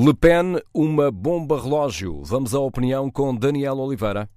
Le 0.00 0.14
Pen, 0.14 0.62
uma 0.72 1.10
bomba 1.10 1.60
relógio. 1.60 2.22
Vamos 2.22 2.54
à 2.54 2.60
opinião 2.60 3.10
com 3.10 3.34
Daniel 3.34 3.78
Oliveira. 3.78 4.30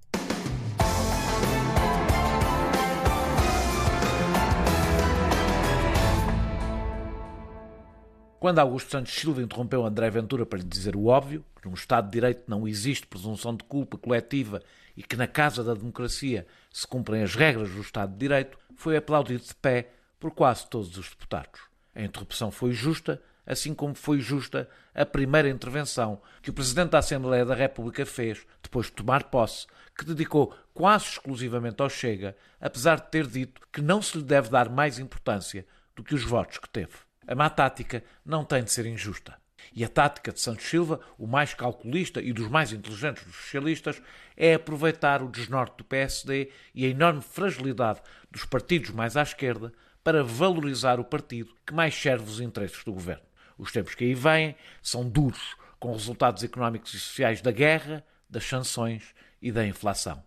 Quando 8.40 8.58
Augusto 8.58 8.90
Santos 8.90 9.12
Silva 9.12 9.40
interrompeu 9.40 9.86
André 9.86 10.10
Ventura 10.10 10.44
para 10.44 10.58
lhe 10.58 10.64
dizer 10.64 10.96
o 10.96 11.06
óbvio, 11.06 11.44
que 11.54 11.68
num 11.68 11.74
Estado 11.74 12.06
de 12.06 12.10
Direito 12.14 12.42
não 12.48 12.66
existe 12.66 13.06
presunção 13.06 13.54
de 13.54 13.62
culpa 13.62 13.96
coletiva 13.96 14.60
e 14.96 15.02
que 15.04 15.14
na 15.14 15.28
Casa 15.28 15.62
da 15.62 15.74
Democracia 15.74 16.44
se 16.72 16.84
cumprem 16.88 17.22
as 17.22 17.36
regras 17.36 17.70
do 17.70 17.82
Estado 17.82 18.12
de 18.12 18.18
Direito, 18.18 18.58
foi 18.74 18.96
aplaudido 18.96 19.44
de 19.44 19.54
pé 19.54 19.90
por 20.18 20.32
quase 20.32 20.68
todos 20.68 20.98
os 20.98 21.10
deputados. 21.10 21.60
A 21.94 22.02
interrupção 22.02 22.50
foi 22.50 22.72
justa, 22.72 23.22
assim 23.46 23.74
como 23.74 23.94
foi 23.94 24.20
justa 24.20 24.68
a 24.94 25.04
primeira 25.04 25.48
intervenção 25.48 26.20
que 26.40 26.50
o 26.50 26.52
Presidente 26.52 26.90
da 26.90 26.98
Assembleia 26.98 27.44
da 27.44 27.54
República 27.54 28.06
fez 28.06 28.46
depois 28.62 28.86
de 28.86 28.92
tomar 28.92 29.24
posse, 29.24 29.66
que 29.96 30.04
dedicou 30.04 30.54
quase 30.72 31.06
exclusivamente 31.06 31.82
ao 31.82 31.90
Chega, 31.90 32.36
apesar 32.60 32.96
de 32.96 33.10
ter 33.10 33.26
dito 33.26 33.60
que 33.72 33.80
não 33.80 34.00
se 34.00 34.18
lhe 34.18 34.24
deve 34.24 34.48
dar 34.48 34.68
mais 34.68 34.98
importância 34.98 35.66
do 35.94 36.02
que 36.02 36.14
os 36.14 36.24
votos 36.24 36.58
que 36.58 36.68
teve. 36.68 36.94
A 37.26 37.34
má 37.34 37.50
tática 37.50 38.02
não 38.24 38.44
tem 38.44 38.64
de 38.64 38.72
ser 38.72 38.86
injusta. 38.86 39.36
E 39.74 39.84
a 39.84 39.88
tática 39.88 40.32
de 40.32 40.40
Santos 40.40 40.66
Silva, 40.66 41.00
o 41.16 41.26
mais 41.26 41.54
calculista 41.54 42.20
e 42.20 42.32
dos 42.32 42.48
mais 42.48 42.72
inteligentes 42.72 43.24
dos 43.24 43.36
socialistas, 43.36 44.02
é 44.36 44.54
aproveitar 44.54 45.22
o 45.22 45.28
desnorte 45.28 45.76
do 45.78 45.84
PSD 45.84 46.50
e 46.74 46.84
a 46.84 46.88
enorme 46.88 47.22
fragilidade 47.22 48.00
dos 48.30 48.44
partidos 48.44 48.90
mais 48.90 49.16
à 49.16 49.22
esquerda 49.22 49.72
para 50.02 50.24
valorizar 50.24 50.98
o 50.98 51.04
partido 51.04 51.54
que 51.64 51.72
mais 51.72 51.94
serve 51.94 52.28
os 52.28 52.40
interesses 52.40 52.82
do 52.82 52.92
governo. 52.92 53.22
Os 53.58 53.72
tempos 53.72 53.94
que 53.94 54.04
aí 54.04 54.14
vêm 54.14 54.56
são 54.82 55.08
duros, 55.08 55.56
com 55.78 55.92
resultados 55.92 56.44
económicos 56.44 56.94
e 56.94 57.00
sociais 57.00 57.40
da 57.40 57.50
guerra, 57.50 58.04
das 58.28 58.44
sanções 58.44 59.14
e 59.40 59.50
da 59.50 59.66
inflação. 59.66 60.22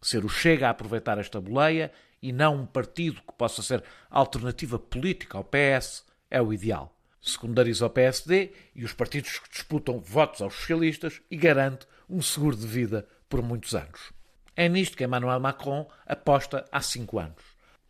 Ser 0.00 0.24
o 0.24 0.28
Chega 0.28 0.68
a 0.68 0.70
aproveitar 0.70 1.18
esta 1.18 1.40
boleia 1.40 1.92
e 2.22 2.32
não 2.32 2.62
um 2.62 2.66
partido 2.66 3.20
que 3.20 3.32
possa 3.36 3.62
ser 3.62 3.82
alternativa 4.10 4.78
política 4.78 5.38
ao 5.38 5.44
PS 5.44 6.04
é 6.30 6.40
o 6.40 6.52
ideal. 6.52 6.96
Secundariza 7.20 7.86
o 7.86 7.90
PSD 7.90 8.52
e 8.74 8.84
os 8.84 8.92
partidos 8.92 9.38
que 9.38 9.50
disputam 9.50 9.98
votos 10.00 10.40
aos 10.40 10.54
socialistas 10.54 11.20
e 11.30 11.36
garante 11.36 11.86
um 12.08 12.22
seguro 12.22 12.56
de 12.56 12.66
vida 12.66 13.06
por 13.28 13.42
muitos 13.42 13.74
anos. 13.74 14.12
É 14.54 14.68
nisto 14.68 14.96
que 14.96 15.04
Emmanuel 15.04 15.40
Macron 15.40 15.88
aposta 16.06 16.64
há 16.72 16.80
cinco 16.80 17.18
anos. 17.18 17.42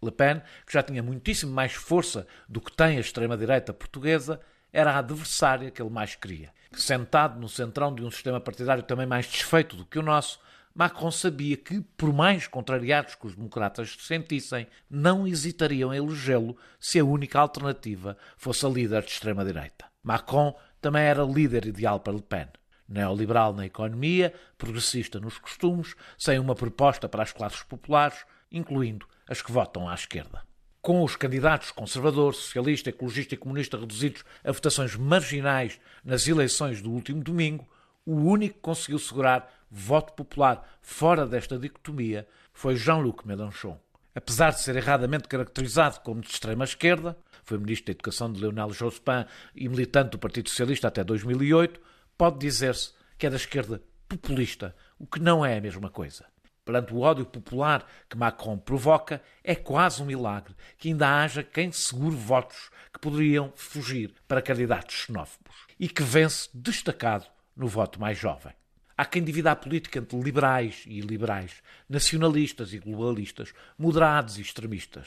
Le 0.03 0.11
Pen, 0.11 0.43
que 0.67 0.73
já 0.73 0.83
tinha 0.83 1.03
muitíssimo 1.03 1.53
mais 1.53 1.73
força 1.73 2.27
do 2.49 2.61
que 2.61 2.73
tem 2.73 2.97
a 2.97 3.01
extrema-direita 3.01 3.73
portuguesa, 3.73 4.41
era 4.73 4.93
a 4.93 4.99
adversária 4.99 5.71
que 5.71 5.81
ele 5.81 5.91
mais 5.91 6.15
queria. 6.15 6.53
Sentado 6.73 7.41
no 7.41 7.49
centrão 7.49 7.95
de 7.95 8.03
um 8.03 8.11
sistema 8.11 8.41
partidário 8.41 8.83
também 8.83 9.07
mais 9.07 9.27
desfeito 9.27 9.77
do 9.77 9.87
que 9.87 9.99
o 9.99 10.03
nosso, 10.03 10.39
Macron 10.75 11.11
sabia 11.11 11.57
que, 11.57 11.81
por 11.97 12.13
mais 12.13 12.47
contrariados 12.47 13.15
que 13.15 13.27
os 13.27 13.35
democratas 13.35 13.93
se 13.93 14.03
sentissem, 14.03 14.67
não 14.91 15.27
hesitariam 15.27 15.93
em 15.93 15.97
elegê-lo 15.97 16.55
se 16.79 16.99
a 16.99 17.05
única 17.05 17.41
alternativa 17.41 18.15
fosse 18.37 18.67
a 18.67 18.69
líder 18.69 19.03
de 19.03 19.11
extrema-direita. 19.11 19.87
Macron 20.03 20.55
também 20.79 21.03
era 21.03 21.25
líder 21.25 21.65
ideal 21.65 21.99
para 21.99 22.13
Le 22.13 22.21
Pen. 22.21 22.49
Neoliberal 22.87 23.55
na 23.55 23.65
economia, 23.65 24.35
progressista 24.59 25.19
nos 25.19 25.39
costumes, 25.39 25.97
sem 26.19 26.39
uma 26.39 26.55
proposta 26.55 27.09
para 27.09 27.23
as 27.23 27.33
classes 27.33 27.63
populares, 27.63 28.27
incluindo 28.53 29.09
as 29.27 29.41
que 29.41 29.51
votam 29.51 29.89
à 29.89 29.95
esquerda. 29.95 30.43
Com 30.87 31.03
os 31.03 31.17
candidatos 31.17 31.73
conservador, 31.73 32.33
socialista, 32.33 32.91
ecologista 32.91 33.35
e 33.35 33.37
comunista 33.37 33.77
reduzidos 33.77 34.23
a 34.45 34.53
votações 34.53 34.95
marginais 34.95 35.81
nas 36.05 36.29
eleições 36.29 36.81
do 36.81 36.93
último 36.93 37.25
domingo, 37.25 37.67
o 38.05 38.15
único 38.15 38.55
que 38.55 38.61
conseguiu 38.61 39.01
segurar 39.01 39.53
voto 39.69 40.13
popular 40.13 40.79
fora 40.81 41.27
desta 41.27 41.59
dicotomia 41.59 42.25
foi 42.53 42.77
Jean-Luc 42.77 43.27
Mélenchon. 43.27 43.77
Apesar 44.15 44.51
de 44.51 44.61
ser 44.61 44.77
erradamente 44.77 45.27
caracterizado 45.27 45.99
como 46.03 46.21
de 46.21 46.31
extrema-esquerda, 46.31 47.19
foi 47.43 47.59
ministro 47.59 47.87
da 47.87 47.97
Educação 47.97 48.33
de 48.33 48.41
Leonel 48.41 48.73
Jospin 48.73 49.27
e 49.57 49.69
militante 49.69 50.11
do 50.11 50.21
Partido 50.21 50.49
Socialista 50.51 50.87
até 50.87 51.03
2008, 51.03 51.81
pode 52.17 52.39
dizer-se 52.39 52.93
que 53.19 53.27
é 53.27 53.31
da 53.31 53.35
esquerda 53.35 53.83
populista, 54.09 54.73
o 55.01 55.07
que 55.09 55.19
não 55.19 55.45
é 55.45 55.59
a 55.59 55.61
mesma 55.61 55.91
coisa. 55.91 56.27
Perante 56.67 56.93
o 56.93 56.99
ódio 56.99 57.25
popular 57.25 57.87
que 58.11 58.17
Macron 58.17 58.59
provoca, 58.59 59.23
é 59.45 59.55
quase 59.55 60.03
um 60.03 60.05
milagre 60.05 60.53
que 60.77 60.89
ainda 60.89 61.23
haja 61.23 61.45
quem 61.45 61.71
segure 61.71 62.17
votos 62.17 62.71
que 62.93 62.99
poderiam 62.99 63.53
fugir 63.55 64.13
para 64.27 64.43
candidatos 64.43 64.97
xenófobos 64.97 65.55
e 65.79 65.89
que 65.89 66.03
vence 66.03 66.49
destacado 66.53 67.25
no 67.57 67.69
voto 67.69 68.01
mais 68.01 68.19
jovem. 68.19 68.53
Há 68.99 69.05
quem 69.05 69.23
divida 69.23 69.53
a 69.53 69.57
política 69.57 70.01
entre 70.01 70.19
liberais 70.19 70.83
e 70.89 70.99
iliberais, 70.99 71.63
nacionalistas 71.89 72.73
e 72.73 72.81
globalistas, 72.81 73.55
moderados 73.79 74.37
e 74.37 74.41
extremistas. 74.41 75.07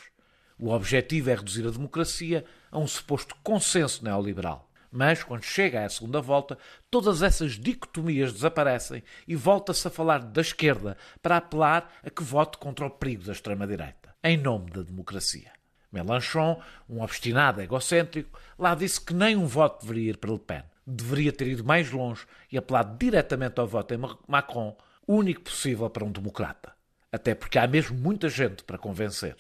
O 0.57 0.69
objetivo 0.69 1.29
é 1.29 1.35
reduzir 1.35 1.67
a 1.67 1.71
democracia 1.71 2.45
a 2.71 2.79
um 2.79 2.87
suposto 2.87 3.35
consenso 3.43 4.01
neoliberal. 4.05 4.68
Mas, 4.91 5.23
quando 5.23 5.43
chega 5.43 5.85
à 5.85 5.89
segunda 5.89 6.19
volta, 6.19 6.57
todas 6.89 7.21
essas 7.21 7.53
dicotomias 7.53 8.33
desaparecem 8.33 9.03
e 9.27 9.35
volta-se 9.35 9.87
a 9.87 9.91
falar 9.91 10.19
da 10.19 10.41
esquerda 10.41 10.97
para 11.21 11.37
apelar 11.37 11.93
a 12.03 12.09
que 12.09 12.23
vote 12.23 12.57
contra 12.57 12.85
o 12.85 12.89
perigo 12.89 13.23
da 13.23 13.31
extrema-direita, 13.31 14.15
em 14.23 14.37
nome 14.37 14.71
da 14.71 14.81
democracia. 14.81 15.51
Mélenchon, 15.91 16.61
um 16.87 17.01
obstinado 17.01 17.61
egocêntrico, 17.61 18.39
lá 18.57 18.75
disse 18.75 19.01
que 19.01 19.13
nem 19.13 19.35
um 19.35 19.45
voto 19.45 19.85
deveria 19.85 20.11
ir 20.11 20.17
para 20.17 20.31
Le 20.31 20.39
Pen 20.39 20.63
deveria 20.89 21.31
ter 21.31 21.47
ido 21.47 21.63
mais 21.63 21.91
longe 21.91 22.25
e 22.51 22.57
apelado 22.57 22.97
diretamente 22.97 23.59
ao 23.59 23.67
voto 23.67 23.93
em 23.93 23.99
Macron, 24.27 24.75
único 25.07 25.41
possível 25.41 25.89
para 25.89 26.03
um 26.03 26.11
democrata. 26.11 26.73
Até 27.11 27.33
porque 27.35 27.57
há 27.57 27.67
mesmo 27.67 27.97
muita 27.97 28.29
gente 28.29 28.63
para 28.63 28.77
convencer. 28.77 29.35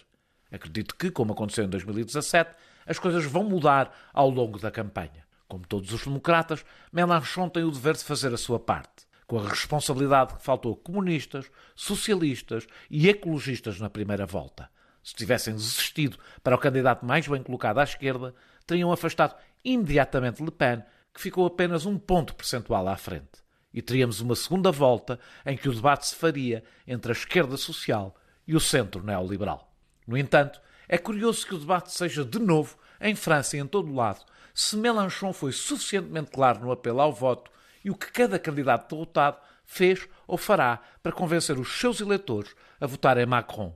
Acredito 0.51 0.95
que, 0.95 1.11
como 1.11 1.33
aconteceu 1.33 1.65
em 1.65 1.69
2017, 1.69 2.55
as 2.85 2.97
coisas 2.97 3.23
vão 3.25 3.43
mudar 3.43 4.09
ao 4.13 4.29
longo 4.29 4.59
da 4.59 4.71
campanha. 4.71 5.27
Como 5.49 5.65
todos 5.65 5.91
os 5.91 6.03
democratas, 6.05 6.63
Mélenchon 6.93 7.49
tem 7.49 7.63
o 7.63 7.71
dever 7.71 7.95
de 7.95 8.03
fazer 8.03 8.31
a 8.31 8.37
sua 8.37 8.59
parte, 8.59 9.07
com 9.25 9.39
a 9.39 9.49
responsabilidade 9.49 10.35
que 10.35 10.43
faltou 10.43 10.73
a 10.73 10.85
comunistas, 10.85 11.49
socialistas 11.75 12.67
e 12.87 13.09
ecologistas 13.09 13.79
na 13.79 13.89
primeira 13.89 14.27
volta. 14.27 14.69
Se 15.03 15.15
tivessem 15.15 15.55
desistido 15.55 16.19
para 16.43 16.55
o 16.55 16.59
candidato 16.59 17.03
mais 17.03 17.27
bem 17.27 17.41
colocado 17.41 17.79
à 17.79 17.83
esquerda, 17.83 18.35
teriam 18.67 18.91
afastado 18.91 19.35
imediatamente 19.65 20.43
Le 20.43 20.51
Pen 20.51 20.83
que 21.11 21.19
ficou 21.19 21.47
apenas 21.47 21.83
um 21.87 21.97
ponto 21.97 22.35
percentual 22.35 22.87
à 22.87 22.95
frente. 22.95 23.41
E 23.73 23.81
teríamos 23.81 24.21
uma 24.21 24.35
segunda 24.35 24.71
volta 24.71 25.19
em 25.43 25.57
que 25.57 25.67
o 25.67 25.73
debate 25.73 26.05
se 26.05 26.15
faria 26.15 26.63
entre 26.85 27.11
a 27.11 27.13
esquerda 27.13 27.57
social 27.57 28.15
e 28.47 28.55
o 28.55 28.59
centro 28.59 29.03
neoliberal. 29.03 29.73
No 30.05 30.15
entanto, 30.15 30.61
é 30.87 30.99
curioso 30.99 31.47
que 31.47 31.55
o 31.55 31.59
debate 31.59 31.91
seja 31.91 32.23
de 32.23 32.37
novo 32.37 32.77
em 33.01 33.15
França 33.15 33.57
e 33.57 33.59
em 33.59 33.65
todo 33.65 33.89
o 33.89 33.95
lado, 33.95 34.23
se 34.59 34.75
Mélenchon 34.75 35.31
foi 35.31 35.53
suficientemente 35.53 36.31
claro 36.31 36.59
no 36.59 36.69
apelo 36.69 36.99
ao 36.99 37.13
voto 37.13 37.49
e 37.81 37.89
o 37.89 37.95
que 37.95 38.11
cada 38.11 38.37
candidato 38.37 38.93
derrotado 38.93 39.37
fez 39.63 40.05
ou 40.27 40.37
fará 40.37 40.81
para 41.01 41.13
convencer 41.13 41.57
os 41.57 41.79
seus 41.79 42.01
eleitores 42.01 42.53
a 42.77 42.85
votar 42.85 43.17
em 43.17 43.25
Macron. 43.25 43.73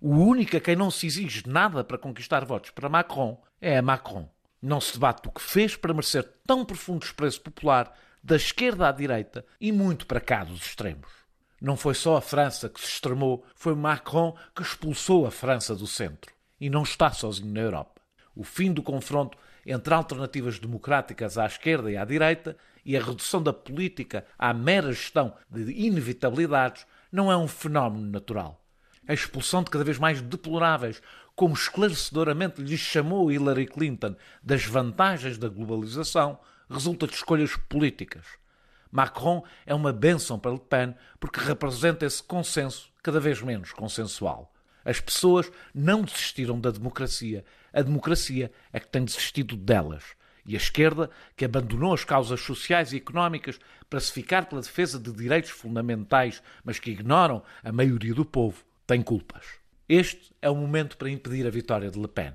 O 0.00 0.16
único 0.16 0.56
a 0.56 0.60
quem 0.60 0.74
não 0.74 0.90
se 0.90 1.06
exige 1.06 1.46
nada 1.46 1.84
para 1.84 1.98
conquistar 1.98 2.46
votos 2.46 2.70
para 2.70 2.88
Macron 2.88 3.42
é 3.60 3.76
a 3.76 3.82
Macron. 3.82 4.26
Não 4.62 4.80
se 4.80 4.94
debate 4.94 5.24
do 5.24 5.30
que 5.30 5.42
fez 5.42 5.76
para 5.76 5.92
merecer 5.92 6.26
tão 6.46 6.64
profundo 6.64 7.00
desprezo 7.00 7.42
popular 7.42 7.94
da 8.24 8.36
esquerda 8.36 8.88
à 8.88 8.92
direita 8.92 9.44
e 9.60 9.70
muito 9.70 10.06
para 10.06 10.18
cá 10.18 10.44
dos 10.44 10.62
extremos. 10.62 11.10
Não 11.60 11.76
foi 11.76 11.92
só 11.92 12.16
a 12.16 12.22
França 12.22 12.70
que 12.70 12.80
se 12.80 12.86
extremou, 12.86 13.44
foi 13.54 13.74
Macron 13.74 14.34
que 14.56 14.62
expulsou 14.62 15.26
a 15.26 15.30
França 15.30 15.74
do 15.74 15.86
centro. 15.86 16.32
E 16.58 16.70
não 16.70 16.84
está 16.84 17.12
sozinho 17.12 17.52
na 17.52 17.60
Europa. 17.60 18.00
O 18.34 18.42
fim 18.42 18.72
do 18.72 18.82
confronto 18.82 19.36
entre 19.66 19.94
alternativas 19.94 20.58
democráticas 20.58 21.38
à 21.38 21.46
esquerda 21.46 21.90
e 21.90 21.96
à 21.96 22.04
direita 22.04 22.56
e 22.84 22.96
a 22.96 23.02
redução 23.02 23.42
da 23.42 23.52
política 23.52 24.26
à 24.38 24.52
mera 24.52 24.92
gestão 24.92 25.34
de 25.48 25.72
inevitabilidades 25.72 26.86
não 27.10 27.30
é 27.30 27.36
um 27.36 27.46
fenómeno 27.46 28.10
natural. 28.10 28.60
A 29.06 29.12
expulsão 29.14 29.62
de 29.62 29.70
cada 29.70 29.84
vez 29.84 29.98
mais 29.98 30.20
deploráveis 30.20 31.02
como 31.34 31.54
esclarecedoramente 31.54 32.60
lhe 32.60 32.76
chamou 32.76 33.32
Hillary 33.32 33.66
Clinton, 33.66 34.14
das 34.42 34.64
vantagens 34.64 35.38
da 35.38 35.48
globalização, 35.48 36.38
resulta 36.68 37.06
de 37.06 37.14
escolhas 37.14 37.56
políticas. 37.56 38.24
Macron 38.90 39.42
é 39.64 39.74
uma 39.74 39.92
bênção 39.92 40.38
para 40.38 40.52
Le 40.52 40.60
Pen 40.60 40.94
porque 41.18 41.40
representa 41.40 42.04
esse 42.04 42.22
consenso 42.22 42.92
cada 43.02 43.18
vez 43.18 43.40
menos 43.40 43.72
consensual. 43.72 44.52
As 44.84 45.00
pessoas 45.00 45.50
não 45.74 46.02
desistiram 46.02 46.60
da 46.60 46.70
democracia, 46.70 47.44
a 47.72 47.82
democracia 47.82 48.52
é 48.72 48.80
que 48.80 48.88
tem 48.88 49.04
desistido 49.04 49.56
delas. 49.56 50.04
E 50.44 50.54
a 50.54 50.58
esquerda, 50.58 51.08
que 51.36 51.44
abandonou 51.44 51.94
as 51.94 52.04
causas 52.04 52.40
sociais 52.40 52.92
e 52.92 52.96
económicas 52.96 53.58
para 53.88 54.00
se 54.00 54.10
ficar 54.10 54.46
pela 54.46 54.60
defesa 54.60 54.98
de 54.98 55.12
direitos 55.12 55.50
fundamentais, 55.50 56.42
mas 56.64 56.78
que 56.78 56.90
ignoram 56.90 57.42
a 57.62 57.70
maioria 57.70 58.14
do 58.14 58.24
povo, 58.24 58.64
tem 58.86 59.00
culpas. 59.02 59.46
Este 59.88 60.34
é 60.42 60.50
o 60.50 60.56
momento 60.56 60.96
para 60.96 61.10
impedir 61.10 61.46
a 61.46 61.50
vitória 61.50 61.90
de 61.90 61.98
Le 61.98 62.08
Pen. 62.08 62.32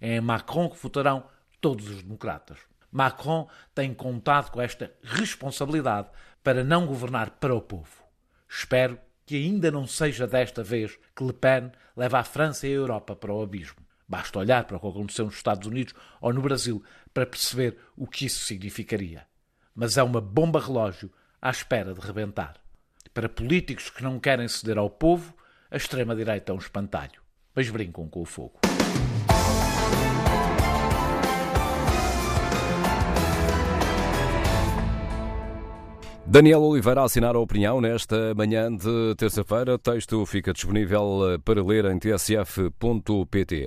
É 0.00 0.16
em 0.16 0.20
Macron 0.20 0.68
que 0.68 0.82
votarão 0.82 1.24
todos 1.60 1.88
os 1.88 2.02
democratas. 2.02 2.58
Macron 2.90 3.48
tem 3.74 3.92
contado 3.92 4.50
com 4.50 4.60
esta 4.60 4.92
responsabilidade 5.02 6.08
para 6.42 6.64
não 6.64 6.86
governar 6.86 7.30
para 7.30 7.54
o 7.54 7.60
povo. 7.60 8.04
Espero 8.48 8.98
que 9.26 9.36
ainda 9.36 9.70
não 9.70 9.86
seja 9.86 10.26
desta 10.26 10.62
vez 10.62 10.98
que 11.14 11.24
Le 11.24 11.32
Pen 11.32 11.72
leva 11.96 12.18
a 12.18 12.24
França 12.24 12.66
e 12.66 12.70
a 12.70 12.76
Europa 12.76 13.16
para 13.16 13.32
o 13.32 13.42
abismo. 13.42 13.83
Basta 14.06 14.38
olhar 14.38 14.64
para 14.64 14.76
o 14.76 14.80
que 14.80 14.86
aconteceu 14.86 15.24
nos 15.24 15.36
Estados 15.36 15.66
Unidos 15.66 15.94
ou 16.20 16.32
no 16.32 16.42
Brasil 16.42 16.82
para 17.12 17.26
perceber 17.26 17.78
o 17.96 18.06
que 18.06 18.26
isso 18.26 18.44
significaria. 18.44 19.26
Mas 19.74 19.96
é 19.96 20.02
uma 20.02 20.20
bomba 20.20 20.60
relógio 20.60 21.10
à 21.40 21.50
espera 21.50 21.94
de 21.94 22.00
rebentar. 22.00 22.56
Para 23.12 23.28
políticos 23.28 23.90
que 23.90 24.02
não 24.02 24.18
querem 24.20 24.48
ceder 24.48 24.78
ao 24.78 24.90
povo, 24.90 25.34
a 25.70 25.76
extrema-direita 25.76 26.52
é 26.52 26.54
um 26.54 26.58
espantalho. 26.58 27.22
Mas 27.54 27.70
brincam 27.70 28.08
com 28.08 28.22
o 28.22 28.24
fogo. 28.24 28.60
Daniel 36.26 36.62
Oliveira 36.62 37.02
a 37.02 37.04
assinar 37.04 37.36
a 37.36 37.38
opinião 37.38 37.80
nesta 37.80 38.34
manhã 38.34 38.74
de 38.74 39.14
terça-feira. 39.16 39.74
O 39.74 39.78
texto 39.78 40.26
fica 40.26 40.52
disponível 40.52 41.38
para 41.44 41.62
ler 41.62 41.84
em 41.84 41.96
tsf.pt. 41.96 43.54